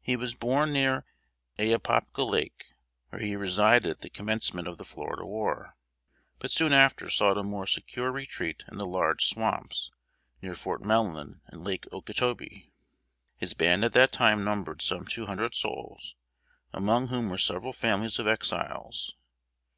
[0.00, 1.04] He was born near
[1.58, 2.72] Ahapopka Lake,
[3.10, 5.76] where he resided at the commencement of the Florida War;
[6.38, 9.90] but soon after sought a more secure retreat in the large swamps,
[10.40, 12.72] near Fort Mellon and Lake "Okechobee."
[13.36, 16.14] His band at that time numbered some two hundred souls,
[16.72, 19.14] among whom were several families of Exiles.